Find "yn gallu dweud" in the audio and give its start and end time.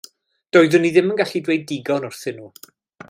1.15-1.69